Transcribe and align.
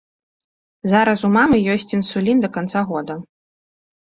Зараз 0.93 1.19
у 1.29 1.31
мамы 1.35 1.57
ёсць 1.75 1.93
інсулін 1.99 2.37
да 2.45 2.49
канца 2.57 2.85
года. 2.89 3.19